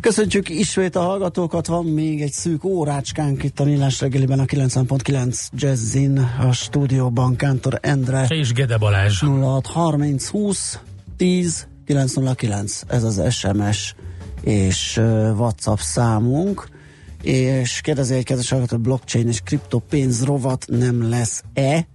[0.00, 5.48] Köszöntjük ismét a hallgatókat, van még egy szűk órácskánk itt a Millás reggeliben a 90.9
[5.52, 8.26] Jazzin, a stúdióban Kántor Endre.
[8.28, 9.20] És Gede Balázs.
[9.22, 10.78] 0630 20
[11.16, 13.94] 10 909, ez az SMS
[14.40, 14.96] és
[15.36, 16.68] WhatsApp számunk,
[17.22, 21.86] és kérdezi egy kedves hallgató, blockchain és kriptopénz rovat nem lesz-e?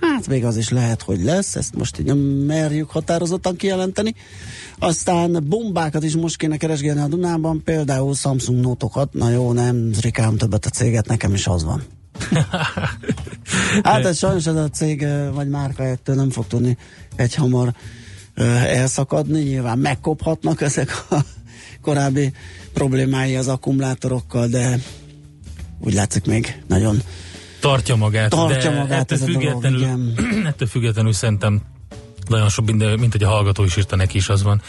[0.00, 4.14] Hát még az is lehet, hogy lesz, ezt most így nem merjük határozottan kijelenteni.
[4.78, 10.36] Aztán bombákat is most kéne keresgélni a Dunában, például Samsung notokat, na jó, nem rikám
[10.36, 11.82] többet a céget, nekem is az van.
[13.82, 16.76] hát ez sajnos ez a cég vagy márka ettől nem fog tudni
[17.16, 17.74] egy hamar
[18.66, 21.16] elszakadni, nyilván megkophatnak ezek a
[21.82, 22.32] korábbi
[22.72, 24.78] problémái az akkumulátorokkal, de
[25.80, 27.02] úgy látszik még nagyon
[27.62, 28.30] tartja magát.
[28.30, 31.62] Tartja de magát ettől függetlenül, dolog, ettől függetlenül szerintem
[32.28, 34.62] nagyon sok minden, mint hogy a hallgató is írta neki is az van.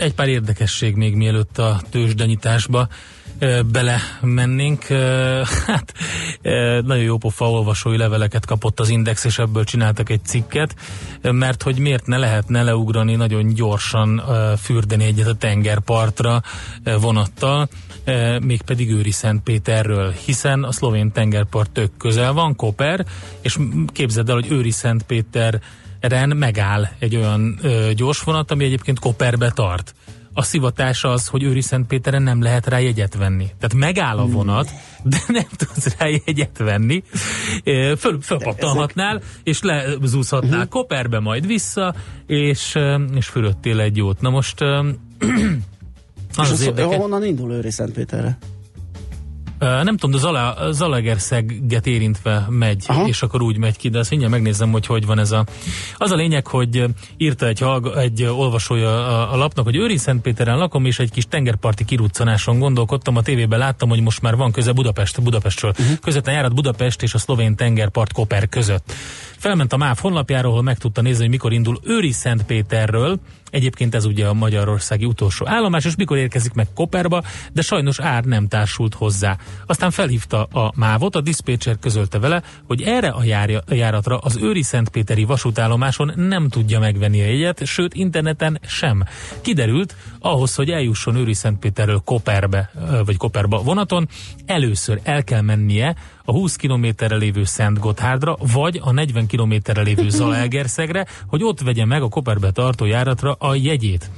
[0.00, 2.96] Egy pár érdekesség még mielőtt a tőzsdenyításba bele
[4.20, 4.84] mennénk.
[5.66, 5.92] Hát
[6.84, 10.74] nagyon jó pofa olvasói leveleket kapott az Index, és ebből csináltak egy cikket,
[11.22, 14.22] mert hogy miért ne lehetne leugrani nagyon gyorsan
[14.62, 16.42] fürdeni egyet a tengerpartra
[17.00, 17.68] vonattal,
[18.42, 23.06] mégpedig Őri Szentpéterről, hiszen a szlovén tengerpart tök közel van, Koper,
[23.40, 23.58] és
[23.92, 25.60] képzeld el, hogy Őri Szentpéter
[26.00, 29.94] Ren megáll egy olyan ö, gyorsvonat, ami egyébként Koperbe tart.
[30.38, 33.44] A szivatás az, hogy Őri Szentpéteren nem lehet rá jegyet venni.
[33.44, 34.70] Tehát megáll a vonat,
[35.02, 37.02] de nem tudsz rá jegyet venni.
[37.96, 40.68] Föl, fölpattanhatnál, és lezúzhatnál uh-huh.
[40.68, 41.94] Koperbe, majd vissza,
[42.26, 42.78] és,
[43.14, 44.20] és fölöttél egy jót.
[44.20, 44.60] Na most...
[44.60, 44.90] az
[46.36, 48.38] és az, az honnan indul Őri Szentpéterre?
[49.58, 53.06] Nem tudom, de Zala, Zalaegerszeget érintve megy, Aha.
[53.06, 55.44] és akkor úgy megy ki, de azt mindjárt megnézem, hogy hogy van ez a...
[55.96, 56.84] Az a lényeg, hogy
[57.16, 57.64] írta egy,
[57.96, 63.16] egy olvasója a, a lapnak, hogy Őri Szentpéteren lakom, és egy kis tengerparti kiruccanáson gondolkodtam,
[63.16, 65.70] a tévében láttam, hogy most már van köze Budapest, Budapestről.
[65.78, 65.98] Uh-huh.
[65.98, 68.92] Közvetlen járat Budapest és a szlovén tengerpart Koper között.
[69.36, 73.18] Felment a MÁV honlapjáról, ahol meg tudta nézni, hogy mikor indul Őri Szentpéterről,
[73.50, 77.22] Egyébként ez ugye a magyarországi utolsó állomás, és mikor érkezik meg Koperba,
[77.52, 79.36] de sajnos ár nem társult hozzá.
[79.66, 84.36] Aztán felhívta a mávot, a diszpécser közölte vele, hogy erre a, járja, a járatra az
[84.36, 89.04] Őri Szentpéteri vasútállomáson nem tudja megvenni a jegyet, sőt interneten sem.
[89.40, 92.70] Kiderült, ahhoz, hogy eljusson Őri Szentpéterről Koperbe,
[93.04, 94.08] vagy Koperba vonaton,
[94.46, 95.96] először el kell mennie
[96.28, 101.84] a 20 kilométerre lévő Szent Gotthárdra, vagy a 40 kilométerre lévő Zalaegerszegre, hogy ott vegye
[101.84, 104.10] meg a Koperbe tartó járatra a jegyét.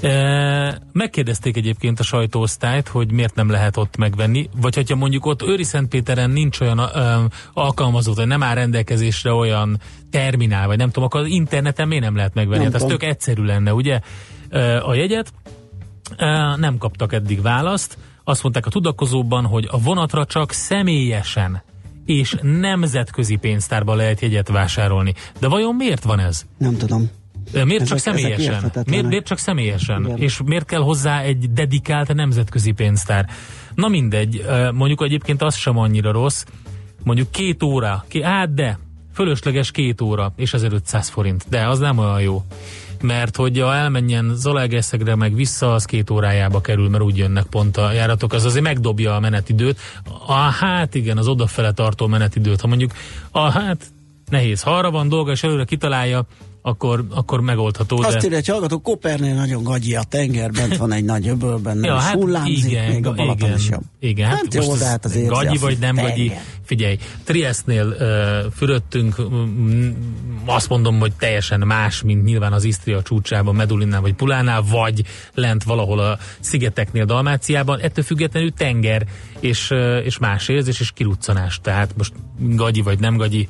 [0.00, 5.42] E, megkérdezték egyébként a sajtóosztályt, hogy miért nem lehet ott megvenni, vagy hogyha mondjuk ott
[5.42, 7.18] Őri Szentpéteren nincs olyan e,
[7.52, 12.16] alkalmazott, hogy nem áll rendelkezésre olyan terminál, vagy nem tudom, akkor az interneten miért nem
[12.16, 12.62] lehet megvenni?
[12.62, 14.00] Nem hát ez tök egyszerű lenne, ugye?
[14.48, 15.32] E, a jegyet
[16.16, 21.62] e, nem kaptak eddig választ, azt mondták a tudakozóban, hogy a vonatra csak személyesen
[22.04, 25.14] és nemzetközi pénztárba lehet jegyet vásárolni.
[25.38, 26.46] De vajon miért van ez?
[26.58, 27.10] Nem tudom.
[27.64, 28.72] Miért csak személyesen?
[28.86, 30.04] Miért, miért csak személyesen?
[30.04, 30.16] Igen.
[30.16, 33.28] És miért kell hozzá egy dedikált nemzetközi pénztár?
[33.74, 36.44] Na mindegy, mondjuk egyébként az sem annyira rossz,
[37.04, 38.78] mondjuk két óra, hát de,
[39.14, 42.42] fölösleges két óra, és 1500 forint, de az nem olyan jó
[43.02, 47.76] mert hogy ha elmenjen Zalaegerszegre meg vissza, az két órájába kerül, mert úgy jönnek pont
[47.76, 49.78] a járatok, az azért megdobja a menetidőt.
[50.26, 52.92] A, hát igen, az odafele tartó menetidőt, ha mondjuk
[53.30, 53.84] a, hát
[54.28, 56.26] nehéz, ha arra van dolga, és előre kitalálja,
[56.62, 58.02] akkor, akkor megoldható.
[58.02, 58.24] Azt de...
[58.24, 62.14] írja, hogy hallgató, Kopernél nagyon gagyi a tenger, bent van egy nagy öbölben, ja, hát
[62.14, 63.82] hullámzik, igen, még a Balaton igen, is jobb.
[64.00, 66.10] Igen, hát, hát jó, de hát azért gagyi vagy nem tenger.
[66.10, 66.32] gagyi.
[66.68, 68.74] Figyelj, Triestnél uh,
[70.44, 75.04] azt mondom, hogy teljesen más, mint nyilván az Isztria csúcsában, Medulinnál vagy Pulánál, vagy
[75.34, 77.80] lent valahol a szigeteknél, Dalmáciában.
[77.80, 79.06] Ettől függetlenül tenger
[79.40, 79.70] és,
[80.04, 81.60] és más érzés és kiruccanás.
[81.62, 83.48] Tehát most gagyi vagy nem gagyi.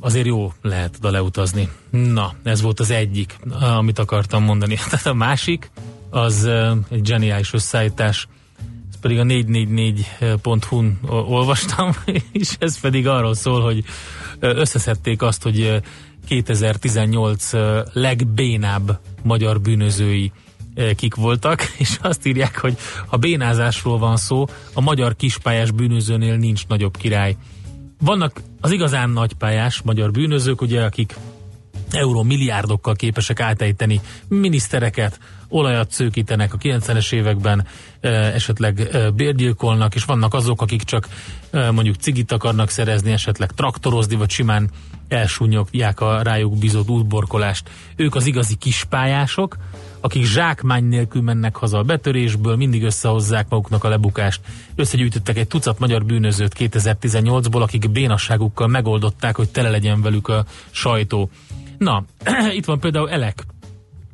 [0.00, 1.68] Azért jó lehet oda leutazni.
[1.90, 3.36] Na, ez volt az egyik,
[3.76, 4.74] amit akartam mondani.
[4.90, 5.70] Tehát a másik,
[6.10, 6.44] az
[6.90, 8.28] egy zseniális összeállítás,
[9.06, 11.90] pedig a 444.hu-n olvastam,
[12.32, 13.84] és ez pedig arról szól, hogy
[14.40, 15.80] összeszedték azt, hogy
[16.28, 17.50] 2018
[17.92, 20.32] legbénább magyar bűnözői
[20.96, 22.76] kik voltak, és azt írják, hogy
[23.06, 27.36] ha bénázásról van szó, a magyar kispályás bűnözőnél nincs nagyobb király.
[28.00, 31.16] Vannak az igazán nagypályás magyar bűnözők, ugye, akik
[31.90, 37.66] euró milliárdokkal képesek átejteni minisztereket, olajat szőkítenek a 90-es években,
[38.00, 41.08] esetleg bérgyilkolnak, és vannak azok, akik csak
[41.50, 44.70] mondjuk cigit akarnak szerezni, esetleg traktorozni, vagy simán
[45.08, 47.70] elsúnyogják a rájuk bizott útborkolást.
[47.96, 49.56] Ők az igazi kispályások,
[50.00, 54.40] akik zsákmány nélkül mennek haza a betörésből, mindig összehozzák maguknak a lebukást.
[54.74, 61.30] Összegyűjtöttek egy tucat magyar bűnözőt 2018-ból, akik bénasságukkal megoldották, hogy tele legyen velük a sajtó.
[61.78, 62.04] Na,
[62.58, 63.44] itt van például Elek,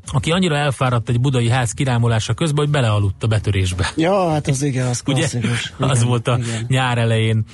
[0.06, 3.92] aki annyira elfáradt egy budai ház kirámolása közben, hogy belealudt a betörésbe.
[3.96, 5.72] Ja, hát az igen, az klasszikus.
[5.78, 6.64] Ugye, az volt a igen.
[6.68, 7.44] nyár elején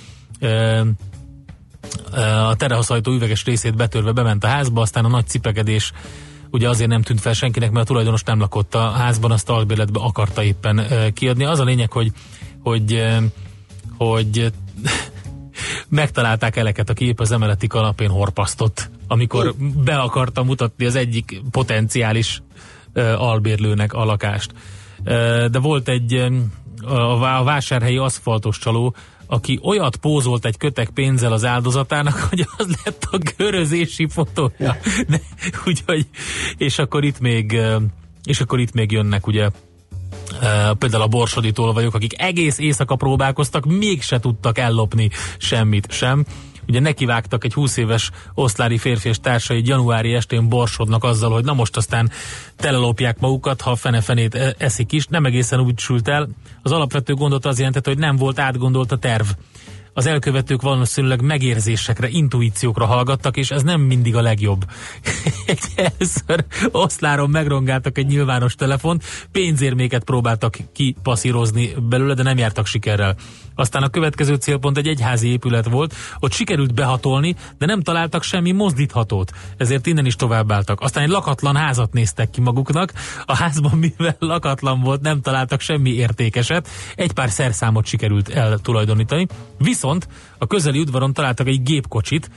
[0.40, 0.80] ö,
[2.48, 5.92] a terehaszajtó üveges részét betörve bement a házba, aztán a nagy cipekedés
[6.50, 10.00] ugye azért nem tűnt fel senkinek, mert a tulajdonos nem lakott a házban, azt albérletbe
[10.00, 10.82] akarta éppen
[11.14, 11.44] kiadni.
[11.44, 12.12] Az a lényeg, hogy,
[12.62, 13.06] hogy,
[13.96, 14.52] hogy
[15.88, 22.42] megtalálták eleket, aki épp az emeleti kanapén horpasztott, amikor be akarta mutatni az egyik potenciális
[23.16, 24.52] albérlőnek a lakást.
[25.50, 26.26] De volt egy
[26.84, 28.94] a vásárhelyi aszfaltos csaló,
[29.26, 34.76] aki olyat pózolt egy kötek pénzzel az áldozatának, hogy az lett a körözési fotója.
[35.08, 35.20] De,
[35.66, 36.06] úgyhogy,
[36.56, 37.60] és akkor itt még
[38.24, 39.50] és akkor itt még jönnek ugye
[40.32, 46.24] Uh, például a borsodi tolvajok, akik egész éjszaka próbálkoztak, mégse tudtak ellopni semmit sem.
[46.68, 51.54] Ugye nekivágtak egy 20 éves oszlári férfi és társai januári estén borsodnak azzal, hogy na
[51.54, 52.10] most aztán
[52.56, 55.06] telelopják magukat, ha fene-fenét e- eszik is.
[55.06, 56.28] Nem egészen úgy sült el.
[56.62, 59.26] Az alapvető gondot az jelentett, hogy nem volt átgondolt a terv
[59.98, 64.64] az elkövetők valószínűleg megérzésekre, intuíciókra hallgattak, és ez nem mindig a legjobb.
[65.76, 73.16] Először oszláron megrongáltak egy nyilvános telefont, pénzérméket próbáltak kipasszírozni belőle, de nem jártak sikerrel.
[73.54, 78.52] Aztán a következő célpont egy egyházi épület volt, ott sikerült behatolni, de nem találtak semmi
[78.52, 80.80] mozdíthatót, ezért innen is továbbáltak.
[80.80, 82.92] Aztán egy lakatlan házat néztek ki maguknak,
[83.24, 89.26] a házban mivel lakatlan volt, nem találtak semmi értékeset, egy pár szerszámot sikerült eltulajdonítani,
[89.58, 89.87] viszont
[90.38, 92.30] a közeli udvaron találtak egy gépkocsit,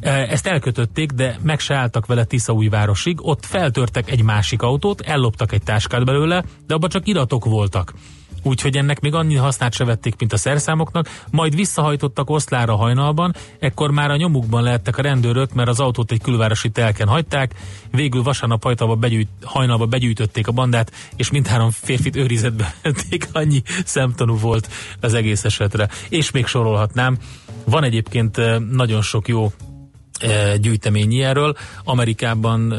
[0.00, 5.52] e, ezt elkötötték, de meg se álltak vele Tiszaújvárosig, ott feltörtek egy másik autót, elloptak
[5.52, 7.92] egy táskát belőle, de abban csak iratok voltak
[8.42, 13.90] úgyhogy ennek még annyi hasznát se vették, mint a szerszámoknak, majd visszahajtottak Oszlára hajnalban, ekkor
[13.90, 17.54] már a nyomukban lehettek a rendőrök, mert az autót egy külvárosi telken hagyták,
[17.90, 24.68] végül vasárnap begyűjt, hajnalba begyűjtötték a bandát, és mindhárom férfit őrizetbe vették, annyi szemtanú volt
[25.00, 25.88] az egész esetre.
[26.08, 27.18] És még sorolhatnám,
[27.64, 29.52] van egyébként eh, nagyon sok jó
[30.60, 31.56] gyűjtemény ilyenről.
[31.84, 32.74] Amerikában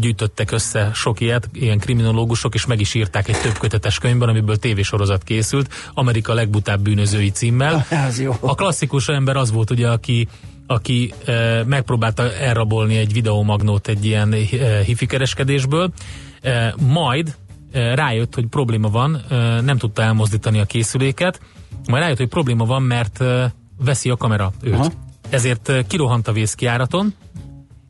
[0.00, 4.56] gyűjtöttek össze sok ilyet, ilyen kriminológusok, és meg is írták egy több kötetes könyvben, amiből
[4.56, 7.86] tévésorozat készült, Amerika legbutább bűnözői címmel.
[8.40, 10.28] A klasszikus ember az volt ugye, aki
[10.66, 15.92] aki e, megpróbálta elrabolni egy videomagnót egy ilyen e, hifikereskedésből,
[16.40, 17.36] e, majd
[17.72, 21.40] e, rájött, hogy probléma van, e, nem tudta elmozdítani a készüléket,
[21.86, 24.74] majd rájött, hogy probléma van, mert e, veszi a kamera őt.
[24.74, 27.14] Aha ezért kirohant a vészkiáraton,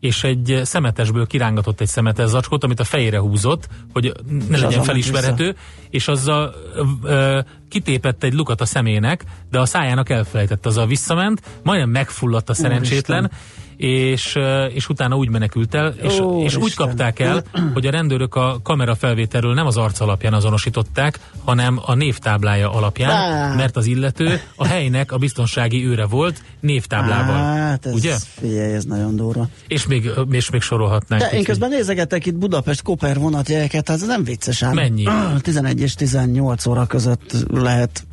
[0.01, 4.13] és egy szemetesből kirángatott egy szemetes zacskót, amit a fejére húzott, hogy
[4.49, 5.59] ne és legyen felismerhető, vissza.
[5.91, 6.55] és azzal
[7.03, 12.55] ö, kitépett egy lukat a szemének, de a szájának elfelejtett, azzal visszament, majdnem megfulladt a
[12.55, 14.39] szerencsétlen, Úristen és,
[14.75, 18.61] és utána úgy menekült el, és, Ó, és úgy kapták el, hogy a rendőrök a
[18.63, 23.55] kamera felvételről nem az arc alapján azonosították, hanem a névtáblája alapján, Bá.
[23.55, 27.37] mert az illető a helynek a biztonsági őre volt névtáblával.
[27.37, 28.15] Hát ez, ugye?
[28.41, 29.49] Figyelj, ez nagyon durva.
[29.67, 31.23] És még, és még sorolhatnánk.
[31.23, 34.75] De én közben nézegetek itt Budapest-Koper vonatjegyeket, hát ez nem vicces ám.
[34.75, 35.05] Mennyi?
[35.41, 38.07] 11 és 18 óra között lehet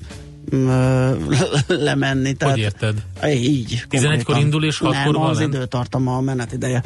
[1.67, 2.33] lemenni.
[2.33, 3.03] Tehát, Hogy érted?
[3.27, 3.85] Így.
[3.89, 6.83] 11-kor indul és 6-kor Nem, az időtartama a menetideje.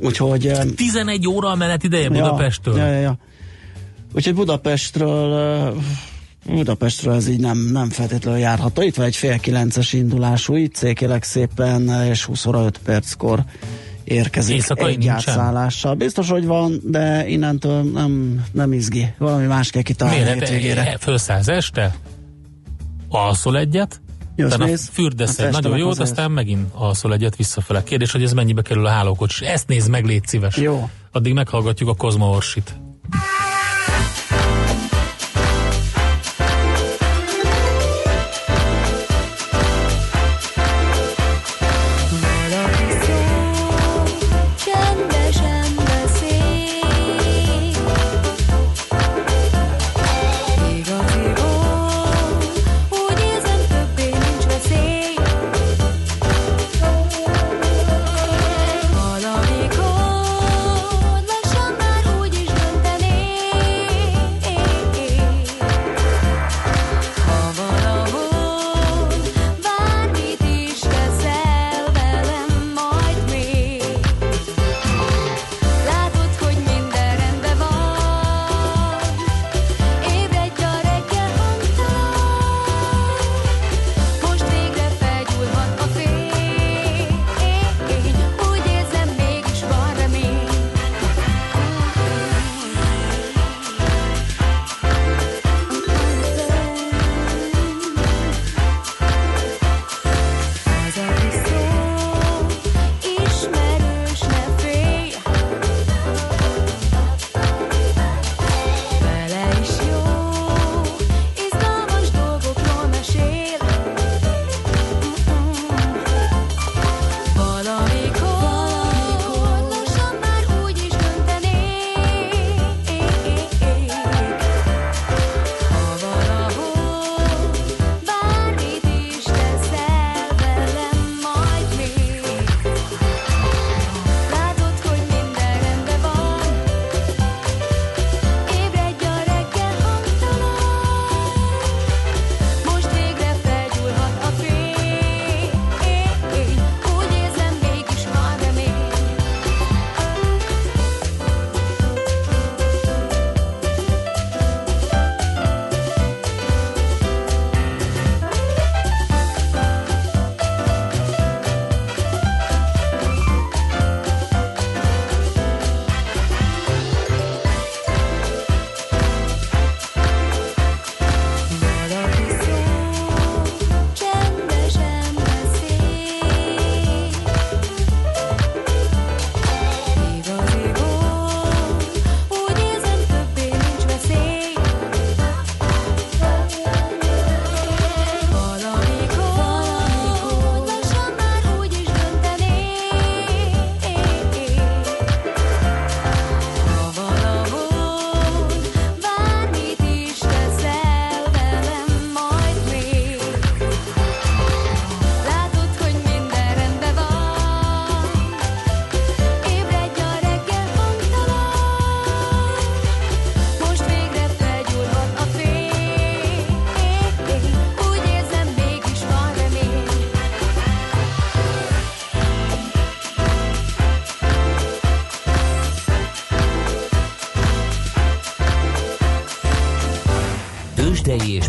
[0.00, 0.52] Úgyhogy...
[0.76, 2.76] 11 óra a menetideje Budapestről?
[2.76, 3.18] Ja, ja, ja.
[4.12, 5.74] Úgyhogy Budapestről
[6.46, 8.82] Budapestről ez így nem, nem feltétlenül járható.
[8.82, 13.44] Itt van egy fél kilences indulású, itt székélek szépen, és 20 óra 5 perckor
[14.04, 15.94] érkezik Éjszakai egy átszállással.
[15.94, 19.14] Biztos, hogy van, de innentől nem, nem izgi.
[19.18, 21.02] Valami más kell kitalálni Miért?
[21.02, 21.94] Fölszállsz este?
[23.14, 24.00] Alszol egyet,
[24.36, 27.82] Jössz, utána fürdesz egy nagyon jót, aztán megint alszol egyet visszafele.
[27.82, 29.40] Kérdés, hogy ez mennyibe kerül a hálókocsis.
[29.40, 30.56] Ezt nézd meg, légy szíves.
[30.56, 30.90] Jó.
[31.12, 32.74] Addig meghallgatjuk a Kozma Orsit.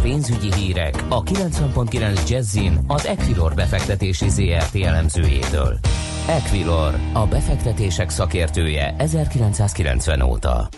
[0.06, 5.80] Pénzügyi hírek a 90.9 Jazzin az Equilor befektetési ZRT elemzőjétől.
[6.28, 10.70] Equilor, a befektetések szakértője 1990 óta.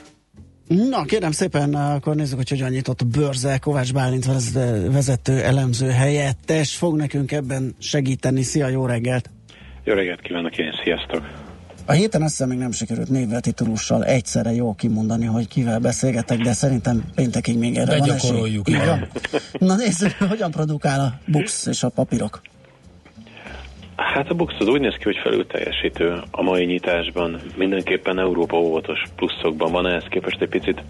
[0.68, 3.58] Na, kérem szépen, akkor nézzük, hogy hogyan nyitott a bőrze.
[3.58, 4.26] Kovács Bálint
[4.92, 8.42] vezető elemző helyettes fog nekünk ebben segíteni.
[8.42, 9.30] Szia, jó reggelt!
[9.84, 11.47] Jó reggelt kívánok én, sziasztok!
[11.90, 16.38] A héten azt hiszem még nem sikerült névvel titulussal egyszerre jól kimondani, hogy kivel beszélgetek,
[16.38, 18.62] de szerintem péntekig még erre van esély.
[19.60, 22.42] Na nézzük, hogyan produkál a bux és a papírok.
[23.96, 27.42] Hát a Bux az úgy néz ki, hogy felül teljesítő a mai nyitásban.
[27.56, 30.84] Mindenképpen Európa óvatos pluszokban van, ehhez képest egy picit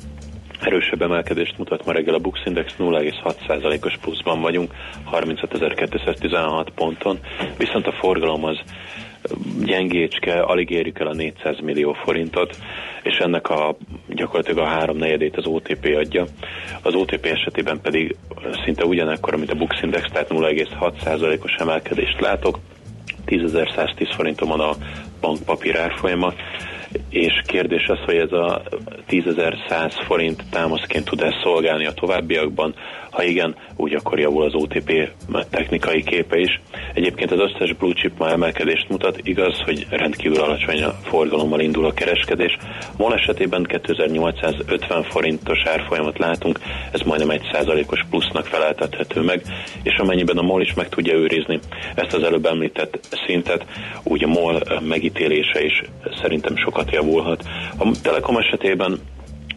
[0.62, 4.74] erősebb emelkedést mutat ma reggel a Bux Index 0,6%-os pluszban vagyunk,
[5.12, 7.20] 35.216 ponton,
[7.58, 8.58] viszont a forgalom az
[9.64, 12.58] gyengécske, alig érjük el a 400 millió forintot,
[13.04, 16.26] és ennek a gyakorlatilag a három negyedét az OTP adja.
[16.82, 18.16] Az OTP esetében pedig
[18.64, 22.60] szinte ugyanekkor, mint a Bux Index, tehát 0,6%-os emelkedést látok,
[23.26, 24.76] 10.110 forinton van a
[25.22, 26.34] bankpapír árfolyama,
[27.10, 28.62] és kérdés az, hogy ez a
[29.10, 32.76] 10.100 forint támaszként tud-e szolgálni a továbbiakban,
[33.18, 35.10] ha igen, úgy akkor javul az OTP
[35.50, 36.62] technikai képe is.
[36.94, 41.86] Egyébként az összes blue chip ma emelkedést mutat, igaz, hogy rendkívül alacsony a forgalommal indul
[41.86, 42.58] a kereskedés.
[42.98, 46.60] MOL esetében 2850 forintos árfolyamat látunk,
[46.92, 49.42] ez majdnem egy százalékos plusznak feleltethető meg,
[49.84, 51.60] és amennyiben a MOL is meg tudja őrizni
[51.96, 53.66] ezt az előbb említett szintet,
[54.04, 55.84] úgy a MOL megítélése is
[56.22, 57.44] szerintem sokat javulhat.
[57.78, 59.00] A Telekom esetében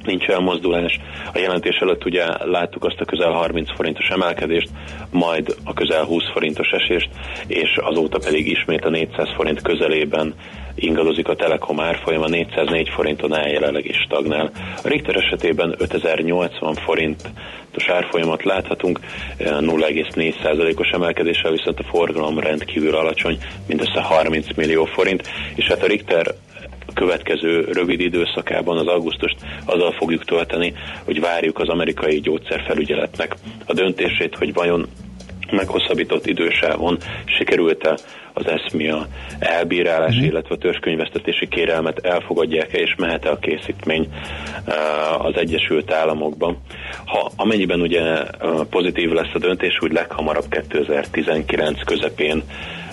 [0.04, 1.00] nincs elmozdulás.
[1.32, 4.68] A jelentés előtt ugye láttuk azt a közel 30 forintos emelkedést,
[5.10, 7.08] majd a közel 20 forintos esést,
[7.46, 10.34] és azóta pedig ismét a 400 forint közelében
[10.74, 14.50] ingadozik a Telekom árfolyama, 404 forinton áll jelenleg is stagnál.
[14.82, 19.00] A Richter esetében 5080 forintos árfolyamat láthatunk,
[19.38, 26.34] 0,4%-os emelkedéssel, viszont a forgalom rendkívül alacsony, mindössze 30 millió forint, és hát a Richter
[26.92, 33.34] következő rövid időszakában az augusztust azzal fogjuk tölteni, hogy várjuk az amerikai gyógyszerfelügyeletnek
[33.66, 34.86] a döntését, hogy vajon
[35.50, 37.98] meghosszabbított idősávon sikerült-e
[38.32, 39.06] az eszmia
[39.38, 40.22] elbírálás, mm.
[40.22, 44.08] illetve a törzskönyvesztetési kérelmet elfogadják-e, és mehet-e a készítmény
[44.66, 46.58] uh, az Egyesült Államokban.
[47.04, 52.42] Ha amennyiben ugye uh, pozitív lesz a döntés, úgy leghamarabb 2019 közepén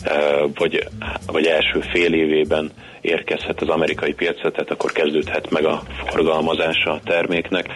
[0.05, 0.87] uh, vagy,
[1.25, 2.71] vagy első fél évében
[3.01, 7.67] érkezhet az amerikai piacra, tehát akkor kezdődhet meg a forgalmazása a terméknek.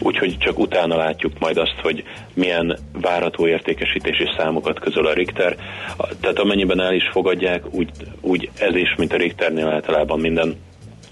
[0.00, 2.04] Úgyhogy csak utána látjuk majd azt, hogy
[2.34, 5.56] milyen várható értékesítési számokat közöl a Richter.
[6.20, 7.90] Tehát amennyiben el is fogadják, úgy,
[8.20, 10.56] úgy ez is, mint a Richternél általában minden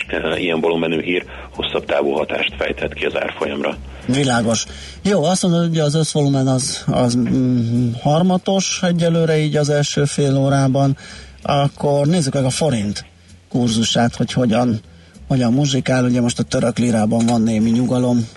[0.08, 3.76] e, ilyen volumenű hír hosszabb távú hatást fejthet ki az árfolyamra.
[4.06, 4.66] Világos.
[5.02, 10.36] Jó, azt mondod, hogy az összvolumen az, az mm, harmatos egyelőre így az első fél
[10.36, 10.96] órában,
[11.42, 13.04] akkor nézzük meg a forint
[13.48, 14.80] kurzusát, hogy hogyan,
[15.28, 16.04] hogyan muzsikál.
[16.04, 18.28] Ugye most a török lirában van némi nyugalom.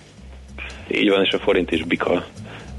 [0.94, 2.24] Így van, és a forint is bika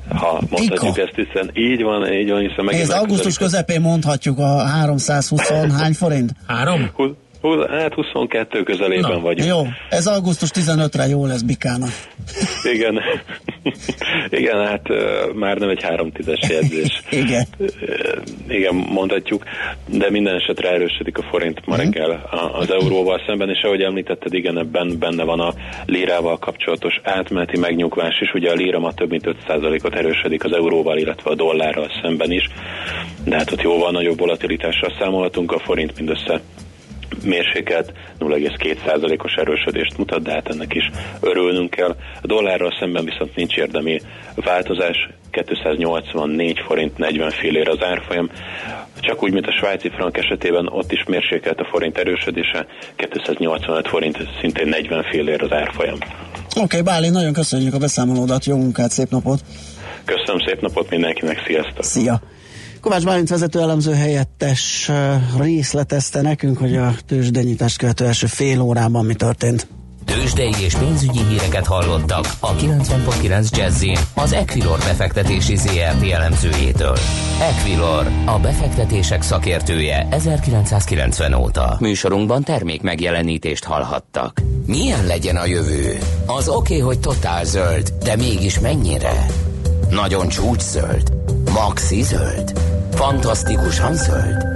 [0.08, 1.02] ha mondhatjuk Bika.
[1.02, 2.82] ezt, hiszen így van, így van, hiszen megint...
[2.82, 6.30] Ez augusztus közepén mondhatjuk a 320 hány forint?
[6.46, 6.90] Három?
[7.70, 9.48] Hát 22 közelében Na, vagyunk.
[9.48, 11.90] Jó, ez augusztus 15-re jó lesz Bikának.
[12.62, 13.00] Igen.
[14.40, 14.88] Igen, hát
[15.34, 17.02] már nem egy három tízes jegyzés.
[17.22, 17.46] Igen.
[18.48, 19.44] Igen, mondhatjuk,
[19.86, 21.82] de minden esetre erősödik a forint ma mhm.
[21.82, 25.52] reggel az euróval szemben, és ahogy említetted, igen, ebben benne van a
[25.86, 28.32] lírával kapcsolatos átmeneti megnyugvás is.
[28.34, 32.48] Ugye a líra ma több mint 5%-ot erősödik az euróval, illetve a dollárral szemben is,
[33.24, 36.40] de hát ott jóval nagyobb volatilitással számolhatunk, a forint mindössze
[37.24, 40.90] mérsékelt 0,2%-os erősödést mutat, de hát ennek is
[41.20, 41.96] örülnünk kell.
[42.22, 44.00] A dollárral szemben viszont nincs érdemi
[44.34, 48.30] változás, 284 forint 40 fillér az árfolyam.
[49.00, 54.18] Csak úgy, mint a svájci frank esetében, ott is mérsékelt a forint erősödése, 285 forint
[54.40, 55.94] szintén 40 fillér az árfolyam.
[55.94, 59.40] Oké, okay, Báli, nagyon köszönjük a beszámolódat, jó munkát, szép napot!
[60.04, 61.84] Köszönöm szép napot mindenkinek, sziasztok!
[61.84, 62.20] Szia!
[62.82, 64.90] Kovács Bálint vezető elemző helyettes
[65.38, 69.66] részletezte nekünk, hogy a tőzsdenyítást követő első fél órában mi történt.
[70.04, 76.96] Tőzsdei és pénzügyi híreket hallottak a 90.9 jazz az Equilor befektetési ZRT elemzőjétől.
[77.40, 81.76] Equilor, a befektetések szakértője 1990 óta.
[81.80, 84.42] Műsorunkban termék megjelenítést hallhattak.
[84.66, 85.98] Milyen legyen a jövő?
[86.26, 89.26] Az oké, okay, hogy totál zöld, de mégis mennyire?
[89.90, 91.12] Nagyon csúcs-zöld?
[91.52, 92.71] Maxi zöld?
[93.02, 94.46] Fantasztikusan zöld?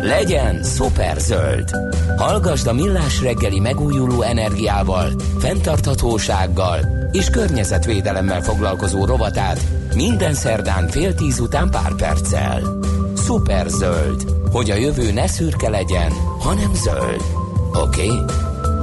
[0.00, 1.70] Legyen szuper zöld!
[2.16, 6.78] Hallgasd a Millás reggeli megújuló energiával, fenntarthatósággal
[7.12, 9.60] és környezetvédelemmel foglalkozó rovatát
[9.94, 12.62] minden szerdán fél tíz után pár perccel.
[13.68, 17.22] zöld, hogy a jövő ne szürke legyen, hanem zöld.
[17.74, 18.06] Oké?
[18.06, 18.24] Okay?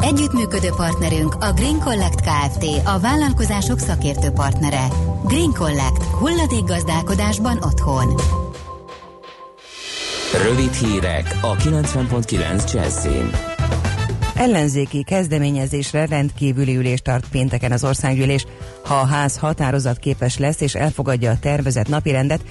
[0.01, 2.65] Együttműködő partnerünk a Green Collect Kft.
[2.85, 4.87] A vállalkozások szakértő partnere.
[5.23, 6.05] Green Collect.
[6.65, 8.21] gazdálkodásban otthon.
[10.33, 13.29] Rövid hírek a 90.9 Jazzin.
[14.35, 18.45] Ellenzéki kezdeményezésre rendkívüli ülést tart pénteken az országgyűlés.
[18.83, 22.41] Ha a ház határozat képes lesz és elfogadja a tervezett napirendet,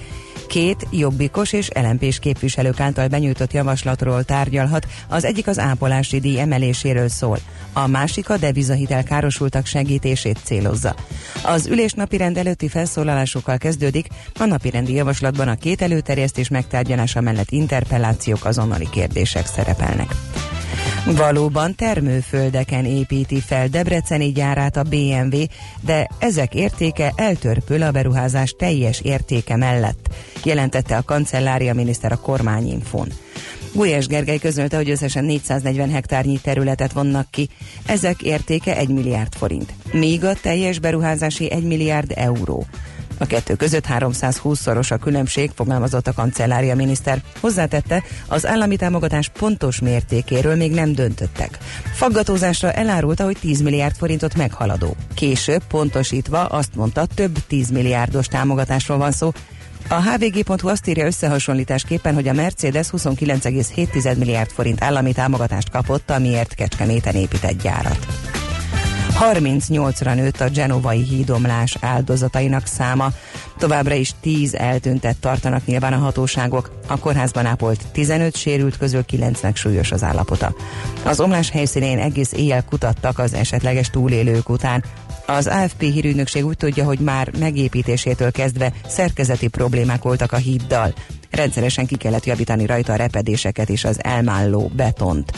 [0.49, 7.09] két jobbikos és lmp képviselők által benyújtott javaslatról tárgyalhat, az egyik az ápolási díj emeléséről
[7.09, 7.37] szól,
[7.73, 10.95] a másik a devizahitel károsultak segítését célozza.
[11.43, 14.07] Az ülés napirend előtti felszólalásokkal kezdődik,
[14.39, 20.15] a napirendi javaslatban a két előterjesztés megtárgyalása mellett interpellációk azonnali kérdések szerepelnek.
[21.05, 25.43] Valóban termőföldeken építi fel Debreceni gyárát a BMW,
[25.81, 33.07] de ezek értéke eltörpül a beruházás teljes értéke mellett, jelentette a kancellária miniszter a kormányinfon.
[33.73, 37.49] Gulyás Gergely közölte, hogy összesen 440 hektárnyi területet vonnak ki.
[37.85, 42.65] Ezek értéke 1 milliárd forint, míg a teljes beruházási 1 milliárd euró.
[43.19, 47.21] A kettő között 320-szoros a különbség, fogalmazott a kancellária miniszter.
[47.39, 51.57] Hozzátette, az állami támogatás pontos mértékéről még nem döntöttek.
[51.93, 54.95] Faggatózásra elárulta, hogy 10 milliárd forintot meghaladó.
[55.13, 59.31] Később pontosítva azt mondta, több 10 milliárdos támogatásról van szó,
[59.89, 66.53] a hvg.hu azt írja összehasonlításképpen, hogy a Mercedes 29,7 milliárd forint állami támogatást kapott, amiért
[66.53, 68.07] Kecskeméten épített gyárat.
[69.09, 73.11] 38-ra nőtt a genovai hídomlás áldozatainak száma.
[73.57, 76.71] Továbbra is 10 eltüntet tartanak nyilván a hatóságok.
[76.87, 80.53] A kórházban ápolt 15 sérült közül 9-nek súlyos az állapota.
[81.03, 84.83] Az omlás helyszínén egész éjjel kutattak az esetleges túlélők után.
[85.25, 90.93] Az AFP hírügynökség úgy tudja, hogy már megépítésétől kezdve szerkezeti problémák voltak a híddal.
[91.31, 95.31] Rendszeresen ki kellett javítani rajta a repedéseket és az elmálló betont.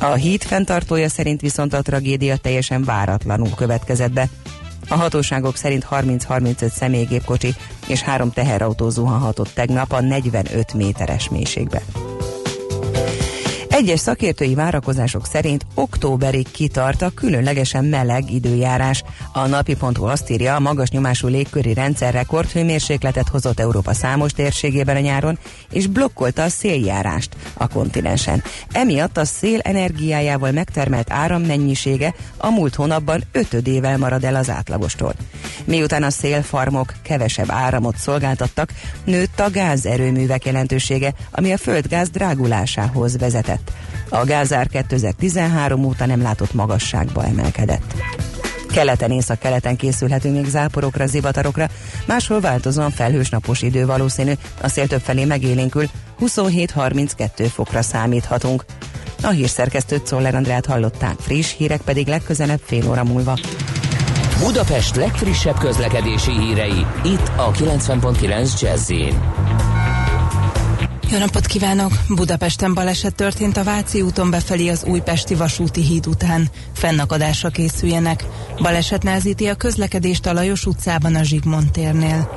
[0.00, 4.28] A híd fenntartója szerint viszont a tragédia teljesen váratlanul következett be.
[4.88, 7.54] A hatóságok szerint 30-35 személygépkocsi
[7.86, 11.82] és három teherautó zuhanhatott tegnap a 45 méteres mélységbe.
[13.80, 19.02] Egyes szakértői várakozások szerint októberig kitart a különlegesen meleg időjárás.
[19.32, 25.00] A napi.hu azt írja, a magas nyomású légköri rendszer rekordhőmérsékletet hozott Európa számos térségében a
[25.00, 25.38] nyáron,
[25.70, 28.42] és blokkolta a széljárást a kontinensen.
[28.72, 35.14] Emiatt a szél energiájával megtermelt árammennyisége a múlt hónapban ötödével marad el az átlagostól.
[35.64, 38.72] Miután a szélfarmok kevesebb áramot szolgáltattak,
[39.04, 43.69] nőtt a gázerőművek jelentősége, ami a földgáz drágulásához vezetett.
[44.08, 47.94] A gázár 2013 óta nem látott magasságba emelkedett.
[48.72, 51.68] Keleten észak-keleten készülhetünk még záporokra, zivatarokra,
[52.06, 55.88] máshol változóan felhős napos idő valószínű, a szél többfelé megélénkül,
[56.20, 58.64] 27-32 fokra számíthatunk.
[59.22, 63.38] A hírszerkesztőt Szoller Andrát hallották, friss hírek pedig legközelebb fél óra múlva.
[64.38, 68.90] Budapest legfrissebb közlekedési hírei, itt a 90.9 jazz
[71.10, 71.92] jó napot kívánok!
[72.08, 76.48] Budapesten baleset történt a Váci úton befelé az Újpesti vasúti híd után.
[76.72, 78.24] Fennakadásra készüljenek.
[78.62, 82.30] Baleset nehezíti a közlekedést a Lajos utcában a Zsigmond térnél.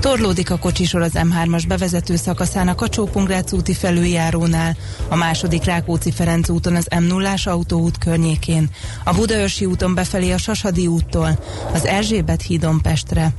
[0.00, 3.10] Torlódik a kocsisor az M3-as bevezető szakaszán a kacsó
[3.52, 4.76] úti felüljárónál,
[5.08, 8.70] a második Rákóczi-Ferenc úton az M0-ás autóút környékén,
[9.04, 11.38] a Budaörsi úton befelé a Sasadi úttól,
[11.72, 13.32] az Erzsébet hídon Pestre.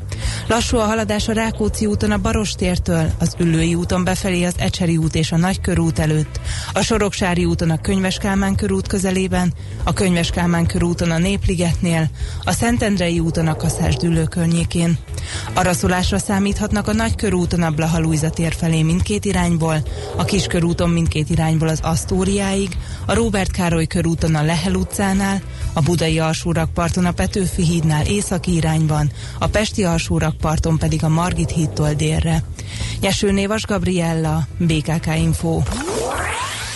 [0.48, 4.98] Lassú a haladás a Rákóczi úton a Barostértől, az Üllői úton befelé az Ecs Becseri
[4.98, 6.40] út és a Nagykörút előtt,
[6.74, 12.10] a Soroksári úton a Könyves Kálmán körút közelében, a Könyves Kálmán körúton a Népligetnél,
[12.44, 14.98] a Szentendrei úton a Kaszás Dülő környékén.
[15.54, 19.84] Araszolásra számíthatnak a Nagykörúton a Blaha tér felé mindkét irányból,
[20.18, 25.42] a Kiskörúton mindkét irányból az Asztóriáig, a Róbert Károly körúton a Lehel utcánál,
[25.74, 31.94] a Budai alsórakparton a Petőfi hídnál északi irányban, a Pesti alsórakparton pedig a Margit hídtól
[31.94, 32.44] délre.
[33.02, 35.62] Nyeső Névas Gabriella, BKK Info.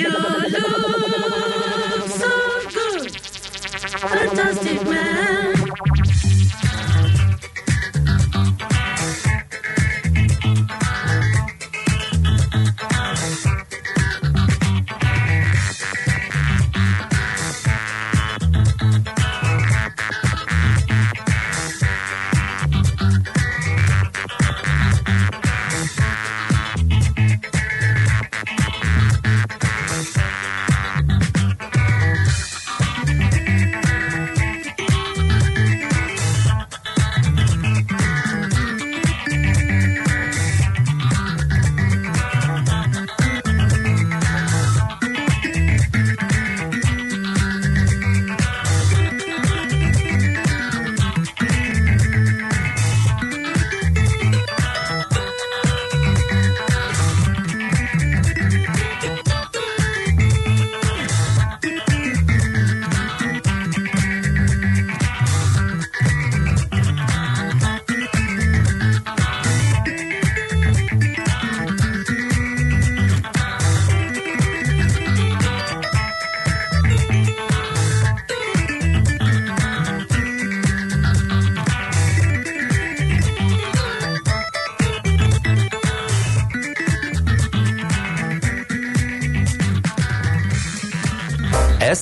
[0.00, 0.48] You look
[2.08, 2.30] so
[2.70, 3.10] good,
[4.00, 5.19] fantastic man.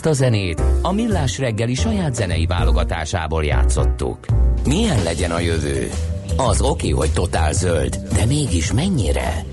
[0.09, 4.19] A zenét a Millás reggeli saját zenei válogatásából játszottuk.
[4.67, 5.91] Milyen legyen a jövő?
[6.37, 9.45] Az oké, hogy totál zöld, de mégis mennyire?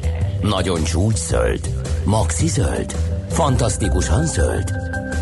[0.41, 1.69] Nagyon csúcs zöld?
[2.03, 2.95] Maxi zöld?
[3.29, 4.71] Fantasztikusan zöld?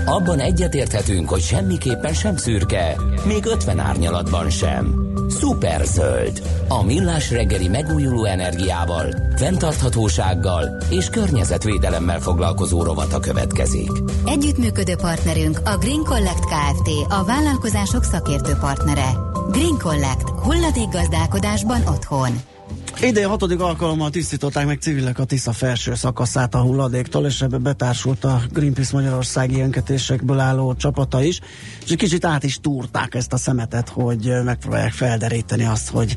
[0.05, 5.12] Abban egyetérthetünk, hogy semmiképpen sem szürke, még 50 árnyalatban sem.
[5.33, 6.41] Szuper zöld.
[6.67, 13.91] A millás reggeli megújuló energiával, fenntarthatósággal és környezetvédelemmel foglalkozó rovata következik.
[14.25, 16.89] Együttműködő partnerünk a Green Collect Kft.
[17.09, 19.09] A vállalkozások szakértő partnere.
[19.51, 20.29] Green Collect.
[20.29, 22.52] Hulladék gazdálkodásban otthon.
[23.01, 28.23] Idén hatodik alkalommal tisztították meg civilek a Tisza felső szakaszát a hulladéktól, és ebbe betársult
[28.23, 31.39] a Greenpeace Magyarországi önkötésekből álló csapata is,
[31.85, 36.15] és egy kicsit át is túrták ezt a szemetet, hogy megpróbálják felderíteni azt, hogy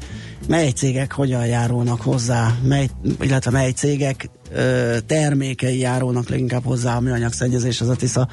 [0.48, 2.88] mely cégek hogyan járulnak hozzá, mely,
[3.20, 8.28] illetve mely cégek ö, termékei járulnak leginkább hozzá a műanyag szennyezéshez a Tisza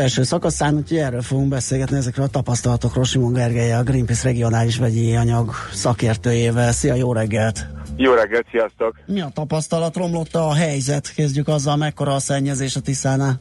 [0.00, 5.16] felső szakaszán, úgyhogy erről fogunk beszélgetni ezekről a tapasztalatokról Simon Gergelye, a Greenpeace regionális vegyi
[5.16, 6.72] anyag szakértőjével.
[6.72, 7.66] Szia, jó reggelt!
[7.96, 8.94] Jó reggelt, sziasztok!
[9.06, 9.96] Mi a tapasztalat?
[9.96, 11.14] Romlott a helyzet?
[11.14, 13.34] Kezdjük azzal, mekkora a szennyezés a Tiszánál?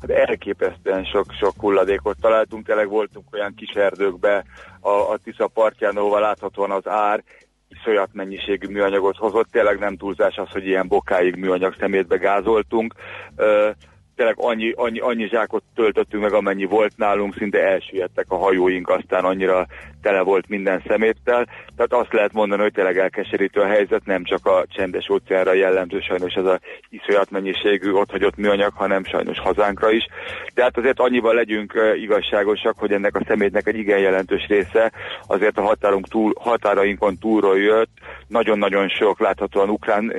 [0.00, 4.44] Hát elképesztően sok, sok hulladékot találtunk, tényleg voltunk olyan kis erdőkbe
[4.80, 7.22] a, a Tisza partján, ahol láthatóan az ár
[7.68, 12.94] iszonyat mennyiségű műanyagot hozott, tényleg nem túlzás az, hogy ilyen bokáig műanyag szemétbe gázoltunk.
[13.36, 13.70] Ö,
[14.16, 19.24] tényleg annyi, annyi, annyi zsákot töltöttünk meg, amennyi volt nálunk, szinte elsüllyedtek a hajóink, aztán
[19.24, 19.66] annyira
[20.02, 21.46] tele volt minden szeméttel.
[21.76, 26.00] Tehát azt lehet mondani, hogy tényleg elkeserítő a helyzet, nem csak a csendes óceánra jellemző
[26.00, 30.06] sajnos ez a iszonyat mennyiségű ott hagyott műanyag, hanem sajnos hazánkra is.
[30.54, 34.92] De hát azért annyival legyünk igazságosak, hogy ennek a szemétnek egy igen jelentős része
[35.26, 37.90] azért a határunk túl, határainkon túlról jött.
[38.26, 40.12] Nagyon-nagyon sok láthatóan ukrán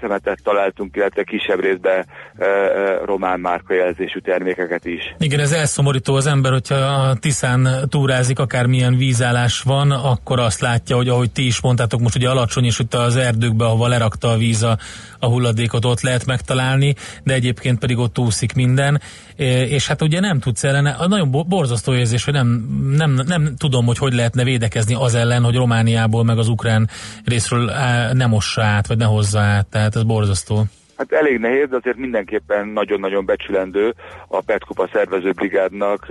[0.00, 2.06] szemetet találtunk, illetve kisebb részben
[3.04, 5.14] román nem márkajelzésű termékeket is.
[5.18, 10.96] Igen, ez elszomorító az ember, hogyha a Tiszán túrázik, akármilyen vízállás van, akkor azt látja,
[10.96, 14.36] hogy ahogy ti is mondtátok, most ugye alacsony, és ott az erdőkbe, ahova lerakta a
[14.36, 14.78] víz a,
[15.18, 19.00] a hulladékot, ott lehet megtalálni, de egyébként pedig ott úszik minden,
[19.68, 23.86] és hát ugye nem tudsz ellene, nagyon bo- borzasztó érzés, hogy nem, nem, nem tudom,
[23.86, 26.88] hogy hogy lehetne védekezni az ellen, hogy Romániából meg az ukrán
[27.24, 30.66] részről á, ne mossa át, vagy ne hozza át, tehát ez borzasztó.
[31.00, 33.94] Hát elég nehéz, de azért mindenképpen nagyon-nagyon becsülendő
[34.28, 36.06] a Petkupa szervezőbrigádnak,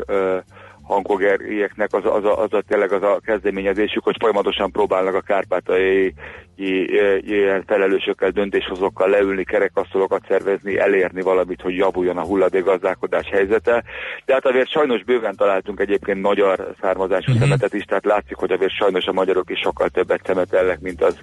[0.90, 6.14] hangogerieknek az, az, a, az a tényleg az a kezdeményezésük, hogy folyamatosan próbálnak a kárpátai
[6.56, 13.84] ilyen felelősökkel, döntéshozókkal leülni, kerekasztalokat szervezni, elérni valamit, hogy javuljon a hulladékgazdálkodás helyzete.
[14.26, 17.42] De hát azért sajnos bőven találtunk egyébként magyar származású Mhm.
[17.42, 21.18] szemetet is, tehát látszik, hogy azért sajnos a magyarok is sokkal többet szemetelnek, mint az,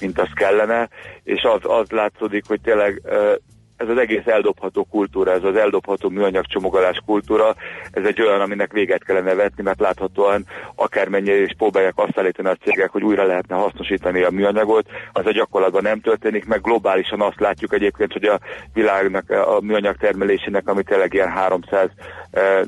[0.00, 0.88] mint az kellene,
[1.22, 3.02] és az, az látszódik, hogy tényleg
[3.78, 7.54] ez az egész eldobható kultúra, ez az eldobható műanyag csomagolás kultúra,
[7.90, 12.56] ez egy olyan, aminek véget kellene vetni, mert láthatóan akármennyire is próbálják azt állítani a
[12.64, 17.40] cégek, hogy újra lehetne hasznosítani a műanyagot, az a gyakorlatban nem történik, meg globálisan azt
[17.40, 18.40] látjuk egyébként, hogy a
[18.72, 21.90] világnak a műanyag termelésének, ami tényleg ilyen 300
[22.30, 22.60] eh,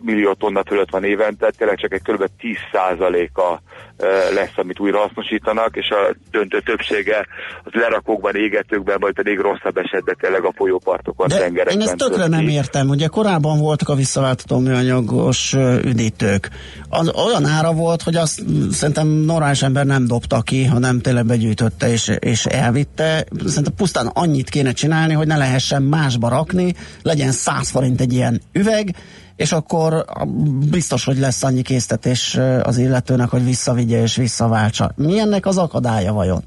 [0.00, 2.24] millió tonna fölött van évente, tényleg csak egy kb.
[2.40, 3.58] 10%-a eh,
[4.34, 7.26] lesz, amit újra hasznosítanak, és a döntő többsége
[7.64, 11.80] az lerakókban, égetőkben, vagy pedig rosszabb esetben tényleg a folyópartokon, De tengerekben.
[11.80, 12.88] én ezt tökre nem értem.
[12.88, 15.52] Ugye korábban voltak a visszaváltató műanyagos
[15.84, 16.48] üdítők.
[16.88, 21.90] Az olyan ára volt, hogy azt szerintem normális ember nem dobta ki, hanem tényleg begyűjtötte
[21.90, 23.24] és, és elvitte.
[23.46, 28.40] Szerintem pusztán annyit kéne csinálni, hogy ne lehessen másba rakni, legyen 100 forint egy ilyen
[28.52, 28.94] üveg,
[29.36, 30.04] és akkor
[30.70, 34.90] biztos, hogy lesz annyi késztetés az illetőnek, hogy visszavigye és visszaváltsa.
[34.96, 36.42] Mi ennek az akadálya vajon?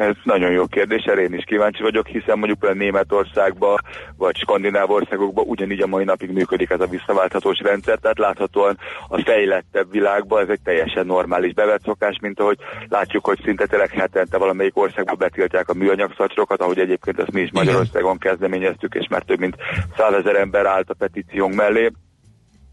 [0.00, 3.78] Ez nagyon jó kérdés, erre én is kíváncsi vagyok, hiszen mondjuk például Németországban
[4.16, 8.78] vagy Skandináv országokban ugyanígy a mai napig működik ez a visszaválthatós rendszer, tehát láthatóan
[9.08, 13.90] a fejlettebb világban ez egy teljesen normális bevett szokás, mint ahogy látjuk, hogy szinte tényleg
[13.90, 19.06] hetente valamelyik országban betiltják a műanyag szacsrokat, ahogy egyébként ezt mi is Magyarországon kezdeményeztük, és
[19.10, 19.56] már több mint
[19.96, 21.90] százezer ember állt a petíciónk mellé.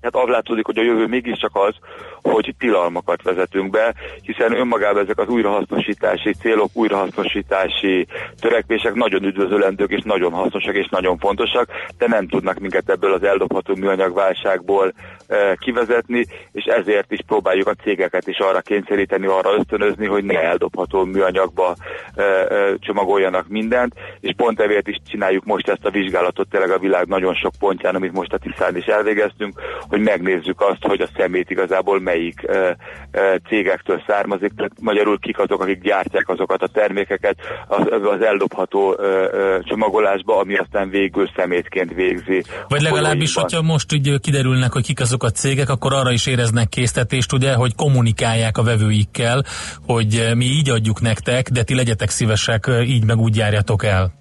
[0.02, 1.74] Hát az látszódik, hogy a jövő mégiscsak az,
[2.22, 8.08] hogy tilalmakat vezetünk be, hiszen önmagában ezek az újrahasznosítási célok, újrahasznosítási
[8.40, 13.24] törekvések nagyon üdvözölendők és nagyon hasznosak és nagyon fontosak, de nem tudnak minket ebből az
[13.24, 14.94] eldobható műanyag válságból
[15.28, 20.42] e, kivezetni, és ezért is próbáljuk a cégeket is arra kényszeríteni, arra ösztönözni, hogy ne
[20.42, 21.76] eldobható műanyagba
[22.16, 26.80] e, e, csomagoljanak mindent, és pont ezért is csináljuk most ezt a vizsgálatot tényleg a
[26.80, 31.10] világ nagyon sok pontján, amit most a Tisztán is elvégeztünk, hogy megnézzük azt, hogy a
[31.18, 32.78] szemét igazából melyik e,
[33.12, 37.36] e, cégektől származik, tehát magyarul kik azok, akik gyártják azokat a termékeket
[37.68, 42.44] az, az eldobható e, e, csomagolásba, ami aztán végül szemétként végzi.
[42.68, 46.70] Vagy legalábbis, hogyha most így kiderülnek, hogy kik azok a cégek, akkor arra is éreznek
[46.70, 49.44] késztetést, ugye, hogy kommunikálják a vevőikkel,
[49.86, 54.12] hogy mi így adjuk nektek, de ti legyetek szívesek, így meg úgy járjatok el.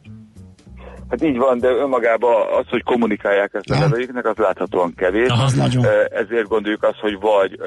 [1.10, 3.88] Hát így van, de önmagában az, hogy kommunikálják ezt a Aha.
[3.88, 5.28] vevőiknek, az láthatóan kevés.
[5.28, 5.44] Aha.
[5.44, 5.84] Az nagyon.
[6.10, 7.60] Ezért gondoljuk azt, hogy vagy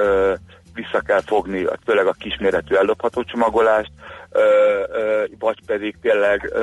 [0.73, 3.91] vissza kell fogni főleg a kisméretű eldobható csomagolást,
[5.39, 6.53] vagy pedig tényleg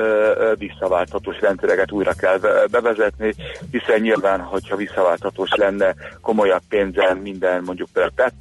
[0.57, 3.33] visszaválthatós rendszereket újra kell be- bevezetni,
[3.71, 8.33] hiszen nyilván, hogyha visszaválthatós lenne komolyabb pénzzel minden mondjuk például PET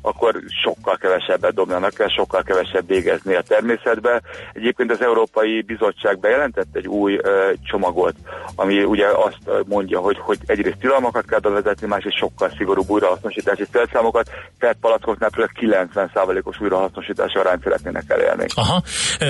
[0.00, 4.20] akkor sokkal kevesebbet dobnának el, sokkal kevesebb végezni a természetbe.
[4.52, 7.20] Egyébként az Európai Bizottság bejelentett egy új
[7.64, 8.14] csomagot,
[8.54, 14.30] ami ugye azt mondja, hogy, hogy egyrészt tilalmakat kell bevezetni, másrészt sokkal szigorúbb újrahasznosítási célszámokat,
[14.58, 18.46] PET palackoknál például 90%-os újrahasznosítási arányt szeretnének elérni.
[18.54, 18.82] Aha.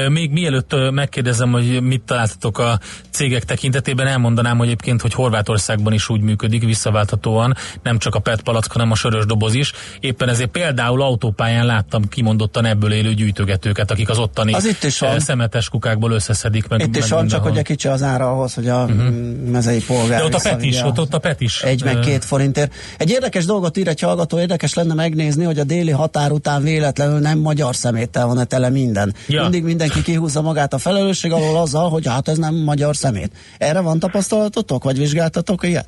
[0.09, 2.81] Még mielőtt megkérdezem, hogy mit találtatok a
[3.11, 8.43] cégek tekintetében, elmondanám hogy egyébként, hogy Horvátországban is úgy működik visszaválthatóan, nem csak a PET
[8.43, 9.73] palack, hanem a sörös doboz is.
[10.01, 14.99] Éppen ezért például autópályán láttam kimondottan ebből élő gyűjtögetőket, akik az ottani Az itt is
[14.99, 15.21] van.
[15.21, 16.81] szemetes kukákból összeszedik meg.
[16.81, 19.51] Itt is van, csak hogy egy kicsi az ára ahhoz, hogy a uh-huh.
[19.51, 21.63] mezei polgár De ott a PET is, ott, ott a PET is.
[21.63, 22.75] Egy meg két forintért.
[22.99, 27.19] Egy érdekes dolgot ír egy hallgató, érdekes lenne megnézni, hogy a déli határ után véletlenül
[27.19, 29.12] nem magyar szeméttel van-e tele minden.
[29.27, 29.43] Ja.
[29.43, 33.33] Mindig mindenki kihúzza magát a felelősség alól azzal, hogy hát ez nem magyar szemét.
[33.59, 35.87] Erre van tapasztalatotok, vagy vizsgáltatok ilyet?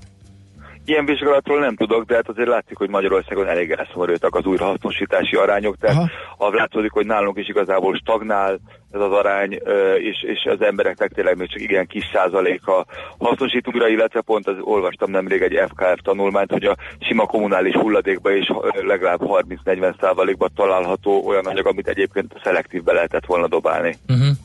[0.84, 5.76] Ilyen vizsgálatról nem tudok, de hát azért látszik, hogy Magyarországon elég elszomorultak az újrahasznosítási arányok,
[5.78, 6.10] tehát Aha.
[6.48, 8.58] az látszik, hogy nálunk is igazából stagnál
[8.94, 9.52] ez az arány,
[9.98, 12.86] és, és az embereknek tényleg még csak igen kis százaléka
[13.18, 18.32] hasznosít újra, illetve pont az, olvastam nemrég egy FKF tanulmányt, hogy a sima kommunális hulladékba
[18.32, 19.20] is legalább
[19.64, 23.96] 30-40 százalékban található olyan anyag, amit egyébként szelektívbe lehetett volna dobálni.
[24.08, 24.36] Uh-huh.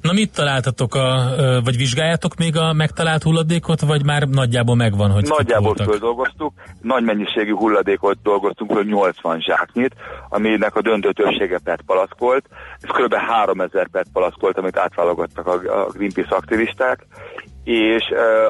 [0.00, 1.34] Na mit találtatok, a,
[1.64, 7.54] vagy vizsgáljátok még a megtalált hulladékot, vagy már nagyjából megvan, hogy Nagyjából földolgoztuk, nagy mennyiségű
[7.54, 9.94] hulladékot dolgoztunk föl, 80 zsáknyit,
[10.28, 12.44] aminek a döntő többsége PET palack volt.
[12.80, 13.14] Ez kb.
[13.14, 17.06] 3000 PET palack volt, amit átválogattak a, a Greenpeace aktivisták,
[17.70, 18.04] és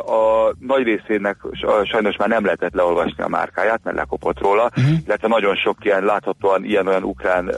[0.07, 1.37] a nagy részének
[1.85, 4.95] sajnos már nem lehetett leolvasni a márkáját, mert lekopott róla, uh-huh.
[5.07, 7.51] illetve nagyon sok ilyen láthatóan ilyen-olyan ukrán,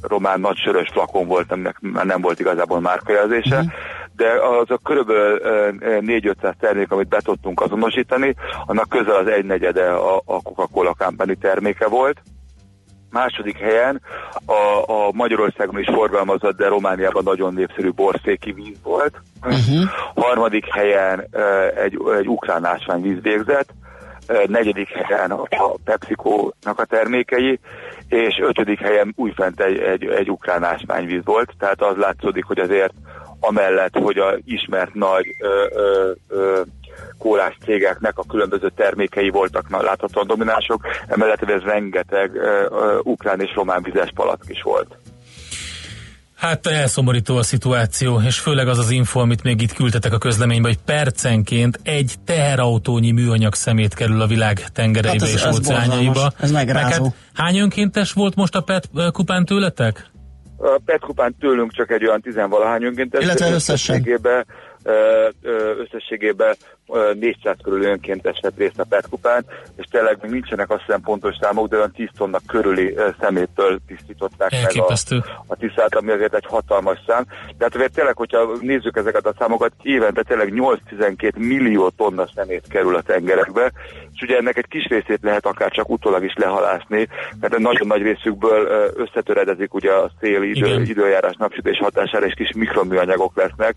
[0.00, 3.72] román nagy sörös flakon volt, aminek már nem volt igazából márkajelzése, uh-huh.
[4.16, 4.28] de
[4.60, 8.34] az a körülbelül ö, ö, 4-500 termék, amit be tudtunk azonosítani,
[8.66, 12.22] annak közel az egynegyede a, a Coca-Cola Company terméke volt.
[13.10, 14.00] Második helyen
[14.46, 19.14] a, a Magyarországon is forgalmazott, de Romániában nagyon népszerű borszéki víz volt.
[19.42, 19.90] Uh-huh.
[20.14, 21.26] Harmadik helyen
[21.84, 23.68] egy, egy ukrán ásványvíz végzett.
[24.46, 27.58] Negyedik helyen a a PepsiCo-nak a termékei,
[28.08, 31.52] és ötödik helyen újfent egy, egy, egy ukrán ásványvíz volt.
[31.58, 32.92] Tehát az látszódik, hogy azért
[33.40, 36.60] amellett, hogy a ismert nagy ö, ö, ö,
[37.18, 42.30] kólás cégeknek a különböző termékei voltak na, láthatóan dominánsok, emellett ez rengeteg
[43.02, 44.96] ukrán és román vizes palack is volt.
[46.36, 50.68] Hát elszomorító a szituáció, és főleg az az info, amit még itt küldtetek a közleménybe,
[50.68, 56.04] hogy percenként egy teherautónyi műanyag szemét kerül a világ tengereibe Hát ez- és ez óceánjaiba.
[56.04, 57.02] borzalmas, ez megrázó.
[57.02, 60.10] Meg hát hány önkéntes volt most a PET kupán tőletek?
[60.62, 63.24] A Petkupán tőlünk csak egy olyan tizenvalahány önkéntes.
[63.24, 63.50] Illetve.
[63.50, 64.46] Összességében,
[65.82, 66.54] összességében
[67.20, 69.44] 400 körül önkéntes vett részt a Petkupán,
[69.76, 73.78] és tényleg még nincsenek azt hiszem pontos számok, de olyan 10 tonna körüli ö, szeméttől
[73.86, 75.22] tisztították meg a, Elképesztő.
[75.46, 77.24] a tisztát, ami azért egy hatalmas szám.
[77.58, 82.96] De hát tényleg, hogyha nézzük ezeket a számokat, évente tényleg 8-12 millió tonna szemét kerül
[82.96, 83.72] a tengerekbe,
[84.12, 87.08] és ugye ennek egy kis részét lehet akár csak utólag is lehalászni,
[87.40, 90.82] mert egy nagyon nagy részükből összetöredezik ugye a szél idő, Igen.
[90.82, 93.74] időjárás napsütés hatására, és kis mikroműanyagok lesznek,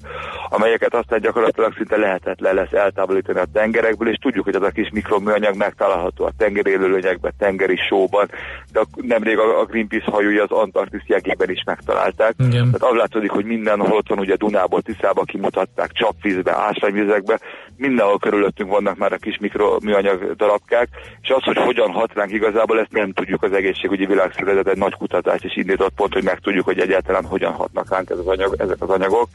[0.49, 4.89] amelyeket aztán gyakorlatilag szinte lehetetlen lesz eltávolítani a tengerekből, és tudjuk, hogy az a kis
[4.93, 8.29] mikroműanyag megtalálható a tengeri élőlényekben, tengeri sóban,
[8.71, 12.33] de nemrég a, a Greenpeace hajói az Antarktisz jegében is megtalálták.
[12.37, 12.71] Igen.
[12.71, 17.39] Tehát az látszódik, hogy mindenhol ott van, ugye Dunából, Tiszába kimutatták, csapvízbe, ásványvizekbe,
[17.77, 20.87] mindenhol körülöttünk vannak már a kis mikroműanyag darabkák,
[21.21, 24.93] és az, hogy hogyan hat ránk igazából, ezt nem tudjuk az egészségügyi világszervezet egy nagy
[24.93, 28.77] kutatást is indított pont, hogy megtudjuk, hogy egyáltalán hogyan hatnak ránk ez az anyag, ezek
[28.79, 29.27] az anyagok.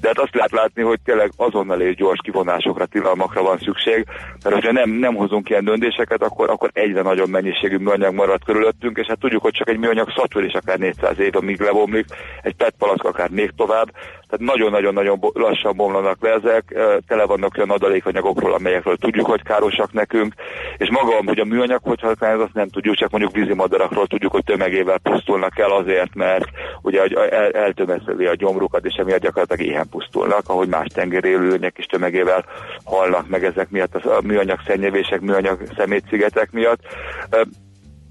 [0.00, 4.04] De hát azt lehet látni, hogy tényleg azonnal és gyors kivonásokra, tilalmakra van szükség,
[4.42, 8.98] mert hogyha nem, nem hozunk ilyen döntéseket, akkor, akkor egyre nagyobb mennyiségű műanyag marad körülöttünk,
[8.98, 12.06] és hát tudjuk, hogy csak egy műanyag szatyor is akár 400 év, amíg lebomlik,
[12.42, 13.92] egy PET palack akár még tovább,
[14.28, 16.64] tehát nagyon-nagyon-nagyon lassan bomlanak le ezek,
[17.06, 20.34] tele vannak olyan adalékanyagokról, amelyekről tudjuk, hogy károsak nekünk,
[20.76, 24.44] és maga, hogy a műanyag hogy használja, azt nem tudjuk, csak mondjuk vízimadarakról tudjuk, hogy
[24.44, 26.44] tömegével pusztulnak el azért, mert
[26.82, 31.86] ugye el, eltömeszeli a gyomrukat, és emiatt gyakorlatilag éhen pusztulnak, ahogy más tengeri élőlények is
[31.86, 32.44] tömegével
[32.84, 36.80] halnak meg ezek miatt, a műanyag szennyevések, műanyag szemétszigetek miatt.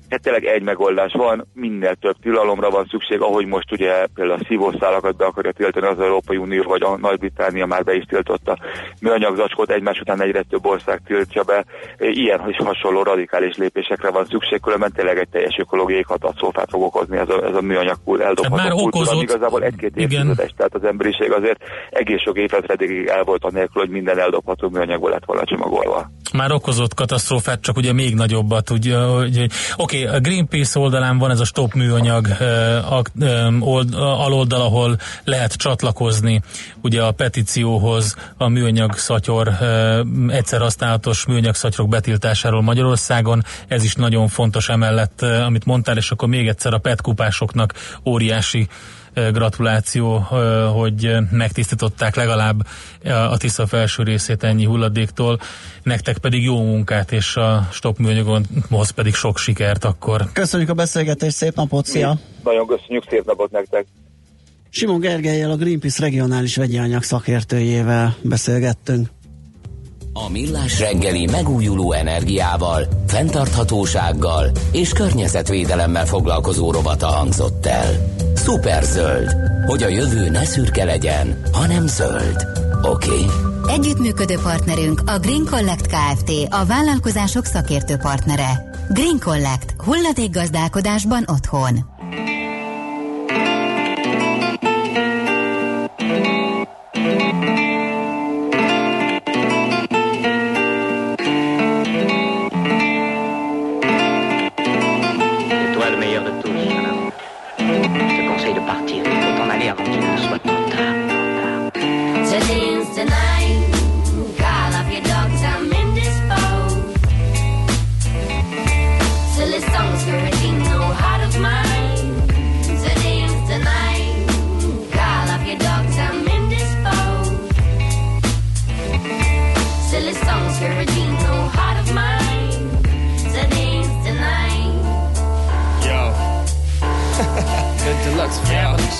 [0.10, 4.45] Hát tényleg egy megoldás van, minél több tilalomra van szükség, ahogy most ugye például a
[4.47, 8.58] szívószálakat be akarja tiltani az Európai Unió, vagy a Nagy-Britannia már be is tiltotta
[9.01, 11.66] műanyag zacskót, egymás után egyre több ország tiltja be.
[11.97, 17.18] Ilyen is hasonló radikális lépésekre van szükség, különben tényleg egy teljes ökológiai katasztrófát fog okozni
[17.18, 19.22] ez a, ez a műanyag kul- eldobható Hát már kultúra, okozott.
[19.22, 24.20] igazából egy-két évtizedes, tehát az emberiség azért egész sok évtizedig el volt anélkül, hogy minden
[24.20, 26.10] eldobható műanyagból lett volna csomagolva.
[26.34, 28.70] Már okozott katasztrófát, csak ugye még nagyobbat.
[28.70, 29.47] Ugye, hogy,
[30.05, 32.27] oké, a Greenpeace oldalán van ez a stop műanyag
[33.95, 36.41] aloldal, ahol lehet csatlakozni
[36.81, 39.57] ugye a petícióhoz a műanyag szatyor,
[40.27, 43.43] egyszer használatos műanyag szatyorok betiltásáról Magyarországon.
[43.67, 47.73] Ez is nagyon fontos emellett, amit mondtál, és akkor még egyszer a PET kupásoknak
[48.05, 48.67] óriási
[49.32, 50.18] gratuláció,
[50.74, 52.68] hogy megtisztították legalább
[53.03, 55.39] a Tisza felső részét ennyi hulladéktól,
[55.84, 60.32] nektek pedig jó munkát, és a stop műanyagonhoz pedig sok sikert akkor.
[60.34, 62.18] Köszönjük a beszélgetést, szép napot, szia!
[62.43, 63.86] Nagyon köszönjük, szép napot nektek!
[64.70, 69.09] Simon Gergelyel, a Greenpeace regionális vegyi anyag szakértőjével beszélgettünk.
[70.13, 78.15] A Millás reggeli megújuló energiával, fenntarthatósággal és környezetvédelemmel foglalkozó rovata hangzott el.
[78.49, 79.35] Superzöld,
[79.65, 82.47] hogy a jövő ne szürke legyen, hanem zöld.
[82.81, 83.09] Oké?
[83.09, 83.25] Okay?
[83.75, 86.31] Együttműködő partnerünk a Green Collect Kft.
[86.49, 88.69] A vállalkozások szakértő partnere.
[88.89, 89.75] Green Collect.
[89.77, 91.96] Hulladékgazdálkodásban otthon.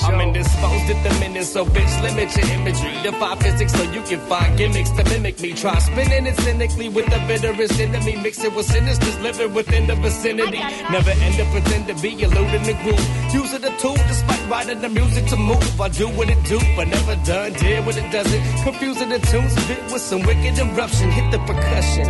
[0.04, 2.94] I'm indisposed at the minute, so bitch, limit your imagery.
[3.04, 5.54] Defy physics so you can find gimmicks to mimic me.
[5.54, 8.16] Try spinning it cynically with the bitterest enemy.
[8.16, 10.60] Mix it with sinisters living within the vicinity.
[10.92, 13.34] Never end up pretend to be eluding the groove.
[13.34, 15.82] Use it a tool despite writing the music to move.
[15.82, 17.54] I do what it do, but never done.
[17.54, 18.44] Did what it doesn't.
[18.64, 21.12] Confusing the tunes, bit with some wicked eruption.
[21.12, 22.08] Hit the percussion.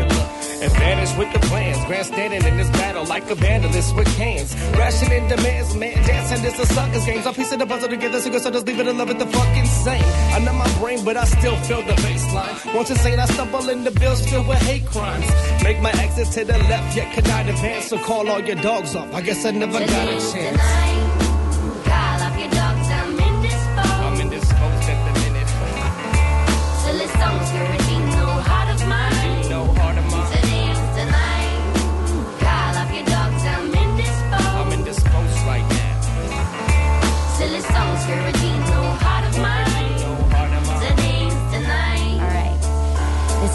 [0.62, 1.84] And vanish with the plans.
[1.86, 4.56] Grandstanding in this battle like a vandalist with cans.
[4.78, 5.96] Rationing demands, man.
[6.06, 7.26] Dancing is a sucker's games.
[7.28, 9.26] I piece of the puzzle together, so so just leave it and love it the
[9.26, 10.04] fucking same.
[10.34, 12.76] I know my brain, but I still feel the baseline.
[12.76, 15.28] Once insane, I stumble in the bills filled with hate crimes.
[15.64, 17.86] Make my exit to the left, yet cannot advance.
[17.86, 19.14] So call all your dogs off.
[19.14, 20.97] I guess I never got a chance.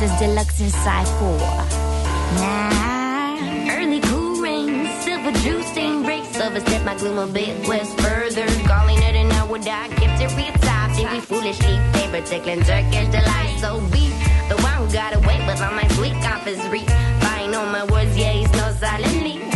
[0.03, 1.38] This is Deluxe Inside 4.
[2.40, 3.70] Nah.
[3.70, 8.44] Early cool rain, silver juice stain breaks overstep my gloom a bit west further.
[8.66, 10.90] Calling it an hour, I kept it real top.
[10.96, 14.11] Think we foolishly favor tickling Turkish delight so beat.
[14.48, 16.88] The one who got away with all my sweet compass read.
[17.20, 19.51] Buying on my words, yeah, he's no silently.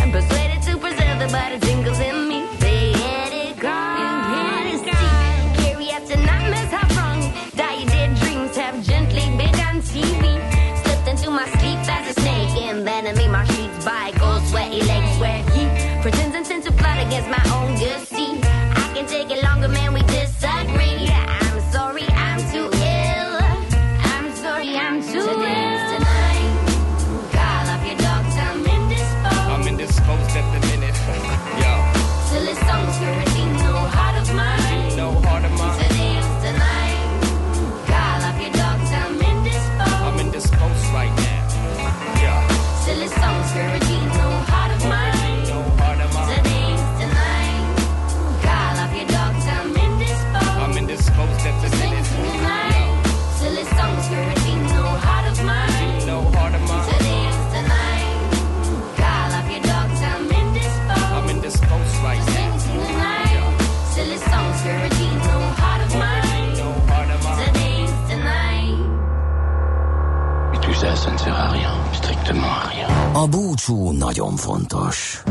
[73.67, 75.23] Búcsú nagyon fontos.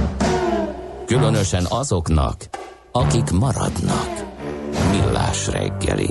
[1.07, 2.49] Különösen azoknak,
[2.93, 4.25] akik maradnak.
[4.91, 6.11] Millás reggeli.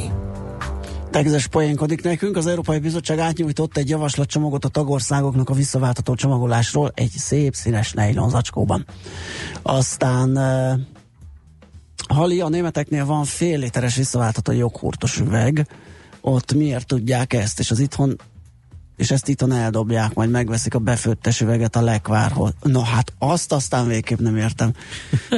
[1.09, 7.11] Tegzes poénkodik nekünk, az Európai Bizottság átnyújtott egy javaslatcsomagot a tagországoknak a visszaváltható csomagolásról egy
[7.11, 8.86] szép színes nejlon zacskóban.
[9.61, 10.80] Aztán uh,
[12.07, 15.67] Hali, a németeknél van fél literes visszaváltható joghurtos üveg,
[16.21, 18.15] ott miért tudják ezt, és az itthon
[18.96, 22.54] és ezt itthon eldobják, majd megveszik a befőttes üveget a lekvárhoz.
[22.62, 24.72] No hát azt aztán végképp nem értem.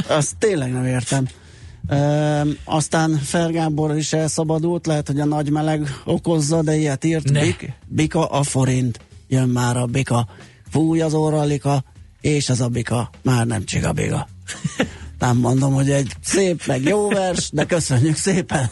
[0.07, 1.27] Azt tényleg nem értem.
[1.89, 7.31] Ö, aztán Fergábor is elszabadult, lehet, hogy a nagy meleg okozza, de ilyet írt.
[7.31, 10.27] Bik, bika a forint, jön már a bika.
[10.69, 11.83] Fúj az orralika,
[12.21, 14.27] és az a bika már nem csigabiga.
[15.19, 18.69] Nem mondom, hogy egy szép, meg jó vers, de köszönjük szépen.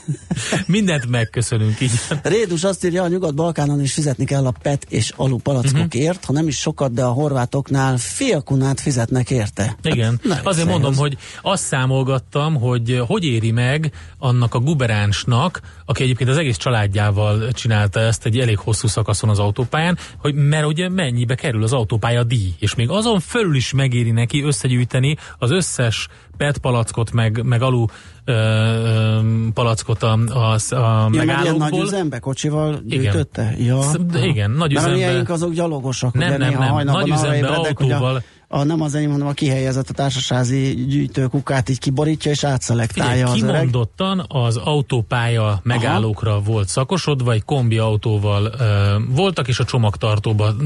[0.65, 1.91] Mindent megköszönünk így.
[2.23, 6.25] Rédus azt írja, a Nyugat-Balkánon is fizetni kell a PET és alu palackokért, uh-huh.
[6.25, 9.75] ha nem is sokat, de a horvátoknál fiakunát fizetnek érte.
[9.81, 10.97] Igen, Hát, azért mondom, az.
[10.97, 16.57] hogy azt számolgattam, hogy eh, hogy éri meg annak a guberánsnak, aki egyébként az egész
[16.57, 21.73] családjával csinálta ezt egy elég hosszú szakaszon az autópályán, hogy mert ugye mennyibe kerül az
[21.73, 26.07] autópálya díj, és még azon fölül is megéri neki összegyűjteni az összes
[26.37, 27.85] PET palackot, meg, meg alu
[28.25, 29.19] ö, ö,
[29.53, 31.83] palackot a, a, a Ja, meg ilyen nagy megállókból.
[31.83, 33.01] üzembe kocsival Igen.
[33.01, 33.53] gyűjtötte?
[33.57, 33.81] Ja.
[33.81, 35.11] Sz- igen, nagy Mert a üzembe.
[35.11, 36.85] miénk azok gyalogosok, Nem, ugye nem, nem.
[36.85, 38.15] Nagy üzembe, hogy autóval.
[38.15, 43.11] A, a, nem az enyém, hanem a kihelyezett a társasági gyűjtőkukát így kiborítja és átszelektálja
[43.11, 43.55] Figyelj, az öreg.
[43.59, 46.41] kimondottan az autópálya megállókra Aha.
[46.41, 50.57] volt szakosodva, egy kombi autóval ö, voltak, és a csomagtartóban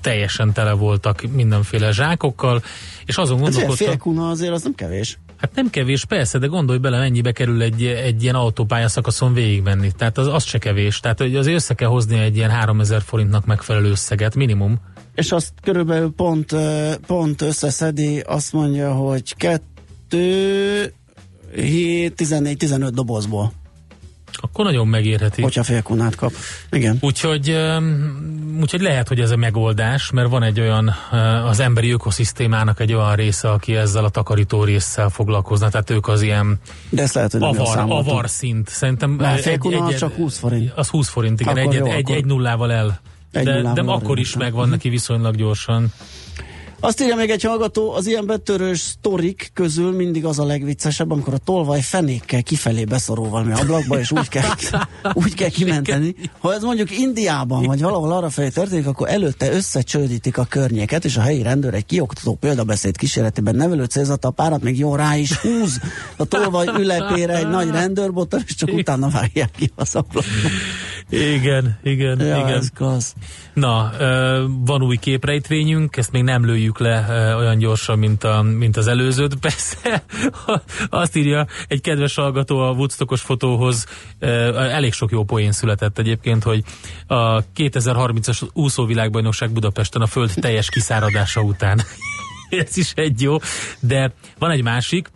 [0.00, 2.62] teljesen tele voltak mindenféle zsákokkal,
[3.04, 5.18] és azon Hát gondolkodtam, fél kuna azért az nem kevés.
[5.36, 9.92] hát nem kevés, persze, de gondolj bele, mennyibe kerül egy, egy ilyen autópálya szakaszon végigmenni.
[9.96, 11.00] Tehát az, az se kevés.
[11.00, 14.80] Tehát hogy azért össze kell hozni egy ilyen 3000 forintnak megfelelő összeget, minimum.
[15.14, 16.54] És azt körülbelül pont,
[17.06, 20.92] pont összeszedi, azt mondja, hogy kettő,
[21.54, 23.52] 7, 14, 15 dobozból.
[24.36, 25.42] Akkor nagyon megérheti.
[25.42, 26.32] Hogyha félkunát kap.
[26.70, 26.98] Igen.
[27.00, 27.56] Úgyhogy,
[28.60, 30.94] úgyhogy lehet, hogy ez a megoldás, mert van egy olyan,
[31.46, 36.22] az emberi ökoszisztémának egy olyan része, aki ezzel a takarító résszel foglalkozna, tehát ők az
[36.22, 36.58] ilyen
[36.88, 38.68] De ezt lehet, hogy avar, avar szint.
[38.68, 40.72] Szerintem Mert egy- egy- csak 20 forint.
[40.76, 43.00] Az 20 forint, igen, Akkor egy, jó, egy, akkor- egy nullával el.
[43.42, 45.92] De, de akkor is megvan neki viszonylag gyorsan.
[46.84, 51.34] Azt írja még egy hallgató, az ilyen betörős sztorik közül mindig az a legviccesebb, amikor
[51.34, 54.48] a tolvaj fenékkel kifelé beszorul valami ablakba, és úgy kell,
[55.24, 56.14] úgy kell kimenteni.
[56.38, 61.16] Ha ez mondjuk Indiában, vagy valahol arra felé történik, akkor előtte összecsődítik a környéket, és
[61.16, 65.38] a helyi rendőr egy kioktató példabeszéd kíséretében nevelő célzata a párat még jó rá is
[65.38, 65.80] húz
[66.16, 70.48] a tolvaj ülepére egy nagy rendőrbottal, és csak utána vágják ki az ablakba.
[71.08, 72.48] Igen, igen, Ja, igen.
[72.48, 73.14] ez klassz.
[73.54, 73.90] Na,
[74.64, 78.86] van új képrejtvényünk, ezt még nem lőjük le ö, olyan gyorsan, mint, a, mint az
[78.86, 79.34] előzőt.
[79.46, 80.04] Persze,
[80.88, 83.86] azt írja egy kedves hallgató a Woodstockos fotóhoz,
[84.54, 86.64] elég sok jó poén született egyébként, hogy
[87.06, 91.80] a 2030-as úszóvilágbajnokság Budapesten a föld teljes kiszáradása után.
[92.48, 93.36] Ez is egy jó,
[93.80, 95.10] de van egy másik,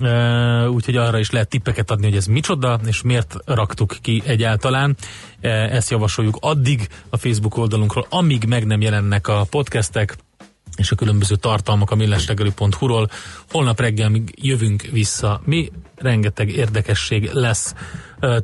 [0.00, 4.96] Uh, úgyhogy arra is lehet tippeket adni, hogy ez micsoda, és miért raktuk ki egyáltalán.
[5.42, 10.16] Uh, ezt javasoljuk addig a Facebook oldalunkról, amíg meg nem jelennek a podcastek,
[10.76, 13.10] és a különböző tartalmak a millestegeli.hu-ról.
[13.50, 15.40] Holnap reggel még jövünk vissza.
[15.44, 17.74] Mi rengeteg érdekesség lesz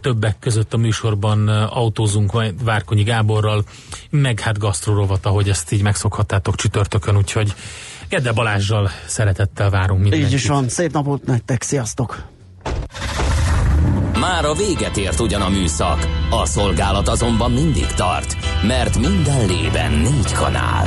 [0.00, 3.64] többek között a műsorban autózunk Várkonyi Gáborral,
[4.10, 7.54] meg hát gasztrorovat, ahogy ezt így megszokhattátok csütörtökön, úgyhogy
[8.08, 10.28] Gede Balázsjal szeretettel várunk mindenkit.
[10.28, 10.68] Így is van.
[10.68, 12.22] Szép napot nektek, sziasztok!
[14.20, 19.92] Már a véget ért ugyan a műszak, a szolgálat azonban mindig tart, mert minden lében
[19.92, 20.86] négy kanál.